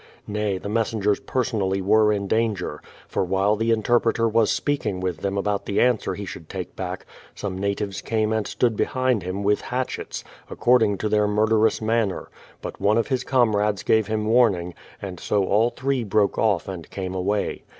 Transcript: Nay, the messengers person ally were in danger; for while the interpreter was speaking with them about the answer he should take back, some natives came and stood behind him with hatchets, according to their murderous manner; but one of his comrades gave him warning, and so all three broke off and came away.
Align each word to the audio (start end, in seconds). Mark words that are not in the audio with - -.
Nay, 0.25 0.57
the 0.57 0.67
messengers 0.67 1.19
person 1.19 1.61
ally 1.61 1.79
were 1.79 2.11
in 2.11 2.25
danger; 2.27 2.81
for 3.07 3.23
while 3.23 3.55
the 3.55 3.69
interpreter 3.69 4.27
was 4.27 4.49
speaking 4.49 4.99
with 4.99 5.17
them 5.19 5.37
about 5.37 5.67
the 5.67 5.79
answer 5.79 6.15
he 6.15 6.25
should 6.25 6.49
take 6.49 6.75
back, 6.75 7.05
some 7.35 7.55
natives 7.55 8.01
came 8.01 8.33
and 8.33 8.47
stood 8.47 8.75
behind 8.75 9.21
him 9.21 9.43
with 9.43 9.61
hatchets, 9.61 10.23
according 10.49 10.97
to 10.97 11.07
their 11.07 11.27
murderous 11.27 11.83
manner; 11.83 12.29
but 12.63 12.81
one 12.81 12.97
of 12.97 13.09
his 13.09 13.23
comrades 13.23 13.83
gave 13.83 14.07
him 14.07 14.25
warning, 14.25 14.73
and 15.03 15.19
so 15.19 15.43
all 15.45 15.69
three 15.69 16.03
broke 16.03 16.35
off 16.39 16.67
and 16.67 16.89
came 16.89 17.13
away. 17.13 17.61